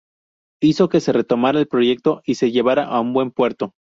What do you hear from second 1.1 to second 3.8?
retomara el proyecto y se llevara a buen puerto.